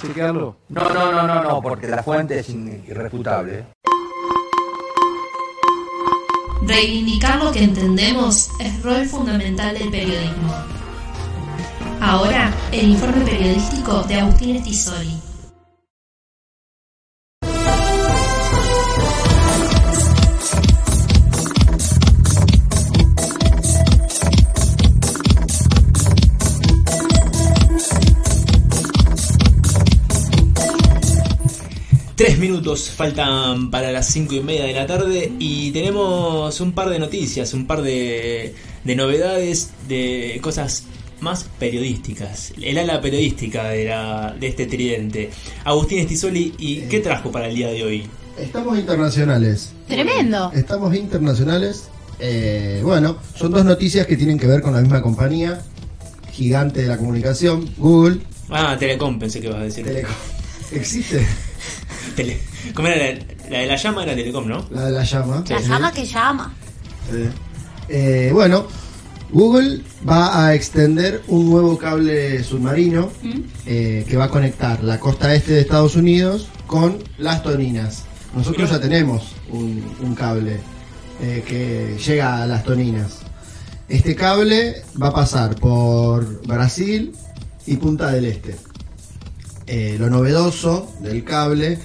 [0.00, 0.56] chequearlo?
[0.68, 3.66] No, no, no, no, no, porque la fuente es irrefutable.
[6.62, 10.54] Reivindicar lo que entendemos es rol fundamental del periodismo.
[12.00, 15.25] Ahora, el informe periodístico de Agustín Estisoli.
[32.76, 36.98] Minutos faltan para las cinco y media de la tarde y tenemos un par de
[36.98, 38.54] noticias, un par de,
[38.84, 40.84] de novedades, de cosas
[41.20, 42.52] más periodísticas.
[42.60, 45.30] El ala periodística de, la, de este tridente.
[45.64, 48.06] Agustín Estisoli, ¿y qué trajo para el día de hoy?
[48.38, 49.72] Estamos internacionales.
[49.88, 50.52] Tremendo.
[50.54, 51.84] Estamos internacionales.
[52.18, 55.62] Eh, bueno, son dos noticias que tienen que ver con la misma compañía,
[56.32, 58.18] gigante de la comunicación, Google.
[58.50, 59.84] Ah, Telecom pensé que ibas a decir.
[59.86, 60.12] Telecom.
[60.72, 61.26] ¿Existe?
[62.14, 62.38] Tele-
[62.74, 63.18] ¿Cómo era la,
[63.50, 64.02] la de la llama?
[64.04, 64.66] Era Telecom, ¿no?
[64.70, 65.44] La de la llama.
[65.48, 66.54] La llama que llama.
[67.10, 67.28] Sí.
[67.88, 68.66] Eh, bueno,
[69.30, 73.10] Google va a extender un nuevo cable submarino
[73.66, 78.04] eh, que va a conectar la costa este de Estados Unidos con las Toninas.
[78.34, 80.60] Nosotros ya tenemos un, un cable
[81.22, 83.20] eh, que llega a las Toninas.
[83.88, 87.12] Este cable va a pasar por Brasil
[87.66, 88.56] y Punta del Este.
[89.68, 91.78] Eh, lo novedoso del cable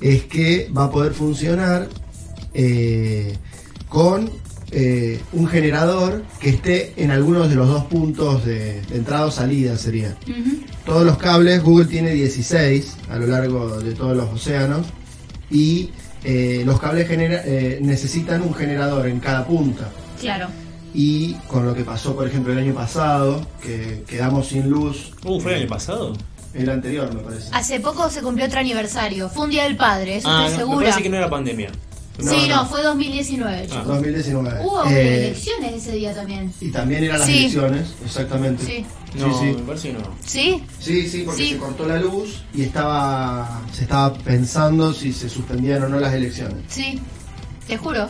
[0.00, 1.88] es que va a poder funcionar
[2.54, 3.34] eh,
[3.88, 4.30] con
[4.70, 9.30] eh, un generador que esté en algunos de los dos puntos de, de entrada o
[9.30, 10.16] salida sería.
[10.84, 14.86] Todos los cables, Google tiene 16 a lo largo de todos los océanos
[15.50, 15.90] y
[16.24, 19.90] eh, los cables genera- eh, necesitan un generador en cada punta.
[20.20, 20.48] Claro.
[20.94, 25.12] Y con lo que pasó, por ejemplo, el año pasado, que quedamos sin luz.
[25.24, 26.14] Uh, ¿fue el año pasado?
[26.54, 27.48] El anterior, me parece.
[27.52, 29.28] Hace poco se cumplió otro aniversario.
[29.28, 30.78] Fue un día del padre, eso Ah, estoy no, me segura.
[30.88, 31.70] parece que no era pandemia.
[32.18, 33.56] sí, no, fue 2019.
[33.62, 33.66] Ah.
[33.68, 33.86] chicos.
[33.86, 34.60] 2019.
[34.64, 36.52] Hubo Eh, elecciones ese día también.
[36.60, 37.38] y también eran las Sí.
[37.38, 38.64] elecciones, exactamente.
[38.64, 38.84] Sí.
[39.18, 39.62] No, sí, me sí.
[39.66, 40.16] parece que no.
[40.24, 40.64] ¿Sí?
[40.80, 41.48] Sí, sí, porque Sí.
[41.50, 46.12] se cortó la luz y estaba se estaba pensando si se suspendían o no las
[46.12, 46.56] elecciones.
[46.68, 47.00] Sí.
[47.66, 48.08] Te juro.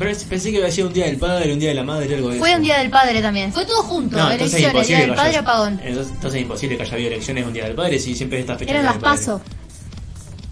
[0.00, 2.30] Pero pensé que había sido un día del padre, un día de la madre, algo
[2.30, 2.56] de Fue eso.
[2.58, 3.52] un día del padre también.
[3.52, 4.16] Fue todo junto.
[4.16, 5.80] No, entonces es elecciones, imposible día del que padre, haya- apagón.
[5.84, 8.56] Entonces, entonces es imposible que haya habido elecciones un día del padre si siempre está
[8.58, 9.04] fecha Eran las padre.
[9.18, 9.40] paso.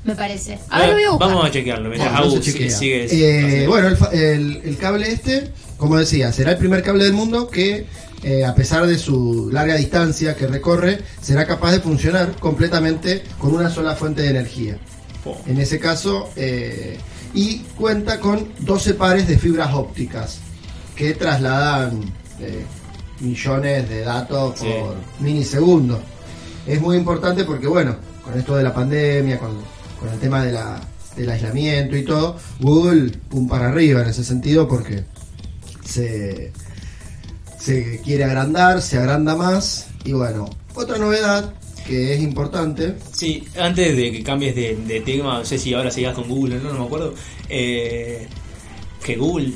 [0.04, 0.58] Me parece.
[0.70, 1.28] A ver, lo voy a buscar.
[1.28, 1.88] Vamos a chequearlo.
[1.88, 2.70] Mientras Bueno, no se chequea.
[2.70, 3.62] sigue.
[3.62, 7.12] Eh, bueno, el, fa- el- el cable este, como decía, será el primer cable del
[7.12, 7.86] mundo que,
[8.22, 13.54] eh, a pesar de su larga distancia que recorre, será capaz de funcionar completamente con
[13.54, 14.78] una sola fuente de energía.
[15.24, 15.36] Oh.
[15.46, 16.96] En ese caso, eh,
[17.34, 20.38] y cuenta con 12 pares de fibras ópticas
[20.96, 22.00] que trasladan
[22.40, 22.64] eh,
[23.20, 24.66] millones de datos Sí.
[24.80, 26.00] por milisegundo.
[26.66, 29.52] Es muy importante porque, bueno, con esto de la pandemia, con,
[30.00, 30.80] con el tema de la-
[31.16, 35.02] del aislamiento y todo, Google pum para arriba en ese sentido porque
[35.84, 36.52] se,
[37.58, 41.52] se quiere agrandar, se agranda más y bueno, otra novedad
[41.88, 45.90] que es importante Sí, antes de que cambies de, de tema, no sé si ahora
[45.90, 47.14] sigas con Google o no, no me acuerdo.
[47.48, 48.26] eh,
[49.04, 49.52] que Google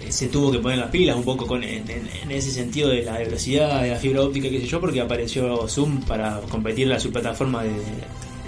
[0.00, 2.88] eh, se tuvo que poner las pilas un poco con en, en- en ese sentido
[2.90, 6.92] de la velocidad, de la fibra óptica, qué sé yo, porque apareció Zoom para competir
[6.92, 7.70] a su plataforma de,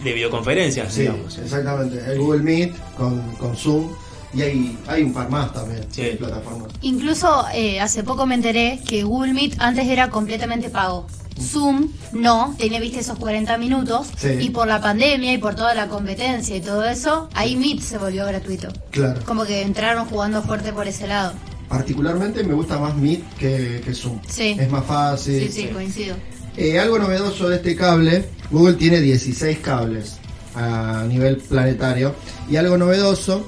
[0.05, 1.37] de videoconferencias, Sí, digamos.
[1.39, 1.99] exactamente.
[2.07, 3.89] El Google Meet con, con Zoom
[4.37, 6.03] y hay, hay un par más también Sí.
[6.03, 6.69] de plataformas.
[6.83, 11.07] Incluso eh, hace poco me enteré que Google Meet antes era completamente pago.
[11.41, 14.29] Zoom no, tenía viste esos 40 minutos Sí.
[14.41, 17.99] y por la pandemia y por toda la competencia y todo eso, ahí Meet se
[17.99, 18.69] volvió gratuito.
[18.91, 19.21] Claro.
[19.27, 21.33] Como que entraron jugando fuerte por ese lado.
[21.69, 24.19] Particularmente me gusta más Meet que, que Zoom.
[24.29, 24.57] Sí.
[24.59, 25.41] Es más fácil.
[25.51, 26.17] Sí, sí, coincido.
[26.57, 30.17] Eh, algo novedoso de este cable, Google tiene 16 cables
[30.55, 32.15] a nivel planetario
[32.49, 33.47] y algo novedoso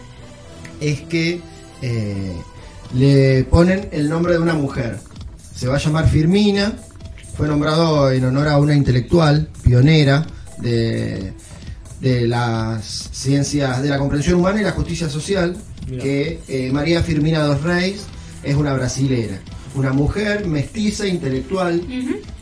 [0.80, 1.40] es que
[1.82, 2.36] eh,
[2.94, 4.98] le ponen el nombre de una mujer.
[5.54, 6.72] Se va a llamar Firmina,
[7.36, 10.26] fue nombrado en honor a una intelectual pionera
[10.58, 11.32] de,
[12.00, 15.56] de las ciencias de la comprensión humana y la justicia social,
[15.88, 16.02] Mirá.
[16.02, 18.02] que eh, María Firmina dos Reis
[18.42, 19.38] es una brasilera,
[19.74, 21.82] una mujer mestiza, intelectual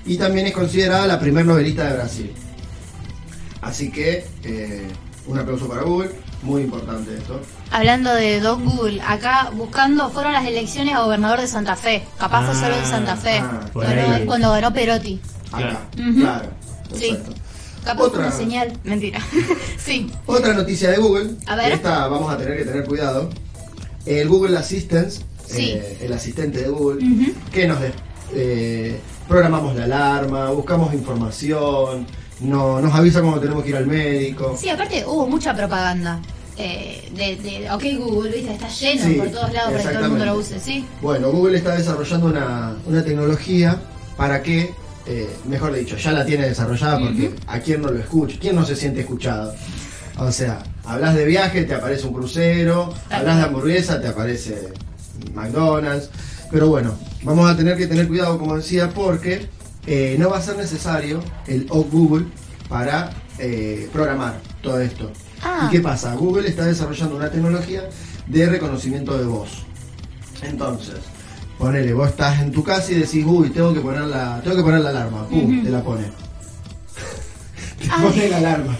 [0.04, 2.32] y también es considerada la primer novelista de Brasil.
[3.62, 4.82] Así que eh,
[5.26, 6.10] un aplauso para Google,
[6.42, 7.40] muy importante esto.
[7.70, 12.04] Hablando de Don Google, acá buscando fueron las elecciones a gobernador de Santa Fe.
[12.18, 13.38] Capaz fue solo en Santa Fe.
[13.38, 15.20] ah, Ganó- cuando ganó Perotti.
[15.52, 15.80] Acá,
[16.18, 16.48] claro.
[16.94, 17.16] Sí.
[17.84, 18.72] Capaz Otra- señal.
[18.84, 19.20] Mentira.
[19.78, 20.10] sí.
[20.26, 21.72] Otra noticia de Google, A ver.
[21.72, 23.30] esta vamos a tener que tener cuidado.
[24.04, 25.10] El Google Assistant,
[25.46, 25.70] Sí.
[25.72, 27.32] eh, el asistente de Google, Ujú.
[27.52, 27.78] que nos
[28.34, 32.06] eh, programamos la alarma, buscamos información,
[32.40, 34.56] no, nos avisa cuando tenemos que ir al médico.
[34.60, 36.20] Sí, aparte hubo mucha propaganda.
[36.58, 38.52] eh, de, de OK Google, ¿viste?
[38.52, 40.58] Está lleno Sí, por todos lados para que todo el mundo lo use.
[40.60, 40.86] ¿sí?
[41.02, 43.78] Bueno, Google está desarrollando una, una tecnología
[44.16, 44.70] para que,
[45.06, 48.64] eh, mejor dicho, ya la tiene desarrollada porque a quién no lo escucha, quién no
[48.64, 49.54] se siente escuchado.
[50.18, 54.72] O sea, hablas de viaje, te aparece un crucero, hablas de hamburguesa, te aparece
[55.34, 56.08] McDonald's.
[56.50, 59.46] Pero bueno, vamos a tener que tener cuidado, como decía, porque
[59.86, 62.26] eh, no va a ser necesario el OK Google
[62.68, 65.10] para eh, programar todo esto.
[65.42, 65.66] Ah.
[65.68, 66.14] ¿Y qué pasa?
[66.14, 67.88] Google está desarrollando una tecnología
[68.26, 69.64] de reconocimiento de voz.
[70.42, 70.96] Entonces,
[71.58, 74.62] ponele, vos estás en tu casa y decís, uy, tengo que poner la, tengo que
[74.62, 75.28] poner la alarma.
[75.28, 76.04] Pum, te la pone.
[77.78, 78.02] te Ay.
[78.04, 78.76] pone la alarma.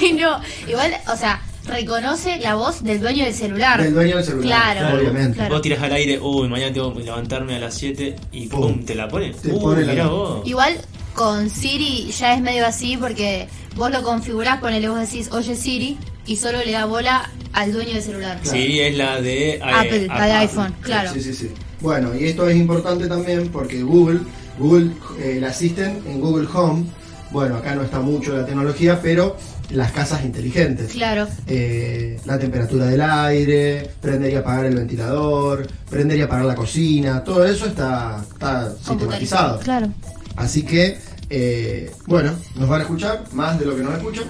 [0.00, 0.40] Ay, no.
[0.68, 3.82] Igual, o sea, reconoce la voz del dueño del celular.
[3.82, 5.36] Del dueño del celular, Claro, obviamente.
[5.36, 5.54] claro.
[5.54, 8.84] Vos tirás al aire, uy, mañana tengo que levantarme a las 7 y pum, Pum.
[8.84, 9.30] te la pone.
[9.32, 10.46] Te uy, pone la- vos.
[10.46, 10.76] Igual
[11.14, 15.98] con Siri ya es medio así porque vos lo configurás, ponele vos decís, oye Siri,
[16.26, 18.38] y solo le da bola al dueño del celular.
[18.42, 18.56] Claro.
[18.58, 21.12] Sí, es la de eh, Apple, la de iPhone, claro.
[21.12, 21.50] Sí, sí, sí.
[21.80, 24.20] Bueno, y esto es importante también porque Google,
[24.58, 26.84] Google, eh, el Assistant en Google Home,
[27.30, 29.36] bueno, acá no está mucho la tecnología, pero
[29.70, 30.92] las casas inteligentes.
[30.92, 31.28] Claro.
[31.46, 37.22] eh, la temperatura del aire, prender y apagar el ventilador, prender y apagar la cocina,
[37.22, 39.60] todo eso está, está sistematizado.
[39.60, 39.88] Claro.
[40.36, 40.98] Así que,
[41.28, 44.24] eh, bueno, nos van a escuchar más de lo que nos escuchan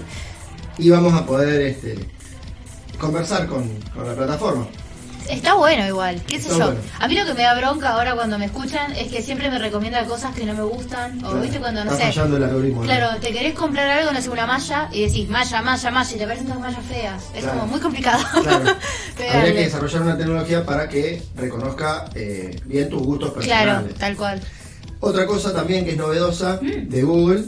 [0.77, 1.95] y vamos a poder este,
[2.99, 3.63] conversar con,
[3.95, 4.67] con la plataforma.
[5.31, 6.65] Está bueno igual, qué sé Está yo.
[6.65, 6.79] bueno.
[6.99, 9.57] A mí lo que me da bronca ahora cuando me escuchan es que siempre me
[9.59, 11.17] recomienda cosas que no me gustan.
[11.19, 12.11] O Claro, viste cuando, no está sé.
[12.13, 12.81] fallando el algoritmo.
[12.81, 12.85] ¿no?
[12.87, 16.17] Claro, te querés comprar algo, no sé, una malla, y decís malla, malla, malla, y
[16.17, 17.23] te parecen todas mallas feas.
[17.33, 17.59] Es Claro.
[17.59, 18.23] como muy complicado.
[18.43, 18.65] Claro.
[19.33, 23.73] Habría que desarrollar una tecnología para que reconozca eh, bien tus gustos personales.
[23.73, 24.41] Claro, tal cual.
[24.99, 27.45] Otra cosa también que es novedosa de Google,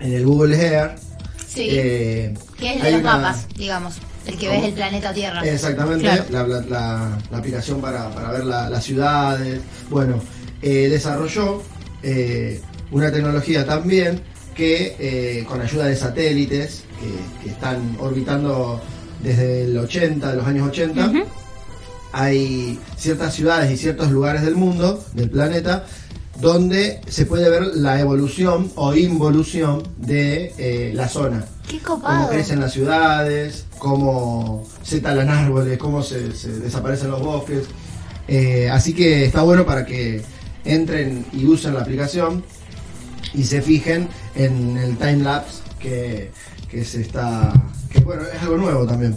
[0.00, 1.05] en el Google Mm.
[1.48, 1.68] Sí.
[1.70, 3.94] eh, que es de hay los una- mapas, digamos.
[4.26, 4.58] El que ¿Cómo?
[4.60, 5.40] ves el planeta Tierra.
[5.46, 6.24] Exactamente, Claro.
[6.30, 9.60] la, la- la- la aplicación para, para ver la- las ciudades.
[9.88, 10.20] Bueno,
[10.62, 11.62] eh, desarrolló
[12.02, 12.60] eh,
[12.90, 14.20] una tecnología también
[14.54, 18.80] que eh, con ayuda de satélites que, que están orbitando
[19.22, 21.24] desde el 80, de los años 80, Ujú.
[22.12, 25.84] hay ciertas ciudades y ciertos lugares del mundo, del planeta,
[26.40, 32.28] donde se puede ver la evolución o involución de eh, la zona Qué cómo copado.
[32.28, 37.64] crecen las ciudades, cómo se talan árboles, cómo se, se desaparecen los bosques.
[38.28, 40.22] Eh, así que está bueno para que
[40.64, 42.44] entren y usen la aplicación
[43.34, 46.30] y se fijen en el time lapse que,
[46.70, 47.52] que se está.
[47.90, 49.16] que bueno, es algo nuevo también.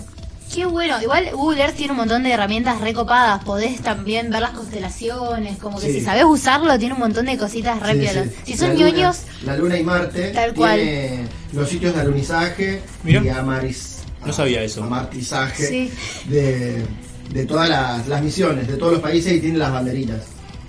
[0.53, 0.99] Qué bueno.
[1.01, 3.43] Igual Google Earth tiene un montón de herramientas recopadas.
[3.43, 5.57] Podés también ver las constelaciones.
[5.59, 5.93] Como que Sí.
[5.99, 8.31] si sabés usarlo, tiene un montón de cositas re Sí.
[8.53, 10.79] Si son La luna- ñoños, La luna y Marte Tal cual.
[10.79, 13.21] tiene los sitios de alunizaje Mira.
[13.23, 14.83] y amariz, No sabía eso.
[14.83, 15.91] amartizaje Sí.
[16.25, 16.83] de,
[17.31, 20.21] de todas las, las misiones, de todos los países y tiene las banderitas.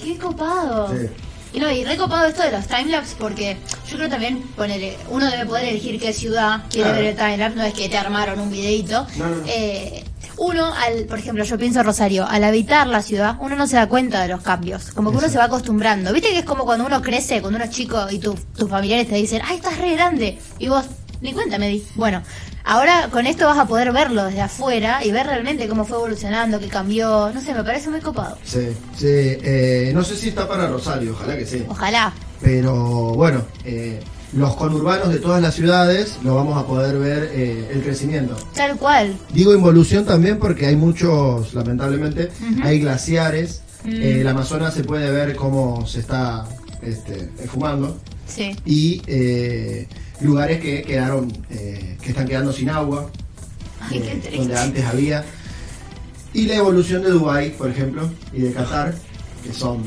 [0.03, 0.89] qué copado.
[0.95, 1.07] Sí.
[1.53, 3.57] Y no, y recopado esto de los timelapse porque
[3.89, 7.03] yo creo también, ponele, uno debe poder elegir qué ciudad quiere Claro.
[7.03, 9.07] ver el timelapse, no es que te armaron un videito.
[9.17, 9.43] No, no, no.
[9.47, 10.05] Eh,
[10.37, 13.89] uno, al, por ejemplo, yo pienso Rosario, al habitar la ciudad, uno no se da
[13.89, 16.13] cuenta de los cambios, como que uno se va acostumbrando.
[16.15, 19.09] ¿Viste que es como cuando uno crece, cuando uno es chico y tu- tus familiares
[19.09, 20.39] te dicen, ay, estás re grande?
[20.59, 20.85] Y vos,
[21.21, 21.85] ni cuenta me di.
[21.95, 22.23] Bueno,
[22.71, 26.61] ahora con esto vas a poder verlo desde afuera y ver realmente cómo fue evolucionando,
[26.61, 27.31] qué cambió.
[27.35, 28.39] No sé, me parece muy copado.
[28.45, 31.65] Sí, sí, eh, no sé si está para Rosario, ojalá que sí.
[31.69, 32.13] Ojalá.
[32.41, 34.01] Pero bueno, eh,
[34.33, 38.37] los conurbanos de todas las ciudades lo vamos a poder ver eh, el crecimiento.
[38.55, 39.17] Tal cual.
[39.33, 42.31] Digo involución también porque hay muchos, lamentablemente,
[42.63, 43.63] hay glaciares.
[43.85, 43.91] Mm.
[43.91, 46.47] Eh, el Amazonas se puede ver cómo se está
[46.83, 47.99] este, esfumando.
[48.27, 48.55] Sí.
[48.65, 49.89] Y eh,
[50.21, 53.11] lugares que quedaron, eh, que están quedando sin agua,
[53.81, 55.25] Ay, eh, donde antes había.
[56.33, 58.95] Y la evolución de Dubái, por ejemplo, y de Qatar,
[59.43, 59.83] que son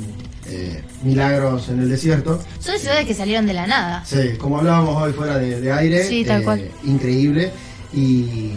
[0.47, 2.41] eh, milagros en el desierto.
[2.59, 4.03] Son ciudades que salieron de la nada.
[4.05, 6.71] Sí, como hablábamos hoy fuera de, de aire, Sí, tal eh, cual.
[6.83, 7.51] increíble.
[7.93, 8.51] Y,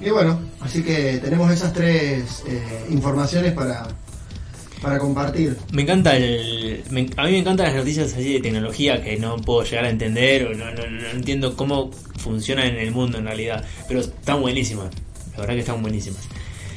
[0.00, 2.42] y bueno, así que tenemos esas tres
[2.88, 3.86] informaciones para,
[4.82, 5.56] para compartir.
[5.72, 6.84] Me encanta el.
[6.90, 9.90] me- a mí me encantan las noticias así de tecnología que no puedo llegar a
[9.90, 13.64] entender o no, no- no entiendo cómo funcionan en el mundo en realidad.
[13.88, 14.90] Pero están buenísimas.
[15.32, 16.20] La verdad que están buenísimas.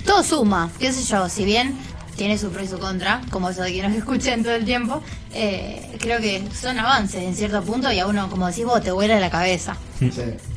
[0.06, 1.76] Todo suma, qué sé yo, si bien
[2.16, 5.02] tiene su pro y su contra, como eso de que nos escuchen todo el tiempo,
[5.34, 8.92] eh, creo que son avances en cierto punto y a uno, como decís vos, te
[8.92, 9.78] vuela la cabeza.
[10.00, 10.12] Sí,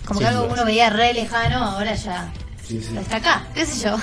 [0.07, 0.53] Como Sin que algo que dudas.
[0.59, 2.33] uno veía re lejano, ahora ya
[2.67, 2.97] sí, sí.
[2.99, 3.97] está acá, qué sé yo.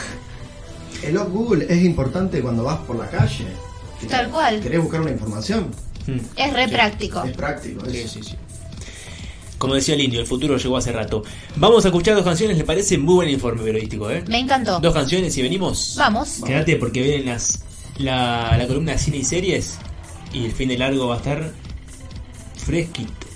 [1.03, 3.45] El log Google es importante cuando vas por la calle.
[4.09, 4.59] Tal cual.
[4.61, 5.67] ¿Querés buscar una información?
[6.07, 6.17] Mm.
[6.35, 6.71] Es re Sí.
[6.71, 7.23] práctico.
[7.23, 7.85] Es práctico.
[7.89, 8.13] Sí, eso.
[8.15, 8.35] sí, sí.
[9.57, 11.21] Como decía el indio, el futuro llegó hace rato.
[11.55, 12.97] Vamos a escuchar dos canciones, ¿le parece?
[12.97, 14.23] Muy buen informe periodístico, ¿eh?
[14.27, 14.79] Me encantó.
[14.79, 15.93] Dos canciones y venimos.
[15.99, 16.41] Vamos.
[16.43, 17.61] Quédate porque vienen las,
[17.99, 19.77] la, la columna de cine y series
[20.33, 21.51] y el fin de largo va a estar
[22.57, 23.20] fresquito.